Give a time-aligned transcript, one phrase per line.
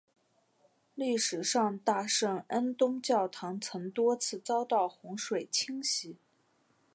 [0.95, 6.17] 历史上大圣安东教堂曾多次遭到洪水侵袭。